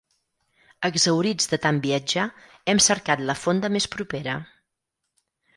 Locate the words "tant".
1.67-1.81